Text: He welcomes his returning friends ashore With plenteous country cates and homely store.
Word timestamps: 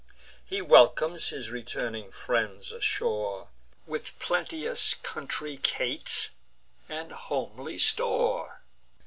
He 0.43 0.63
welcomes 0.63 1.27
his 1.27 1.51
returning 1.51 2.09
friends 2.09 2.71
ashore 2.71 3.49
With 3.85 4.17
plenteous 4.17 4.95
country 4.95 5.57
cates 5.57 6.31
and 6.89 7.11
homely 7.11 7.77
store. 7.77 8.61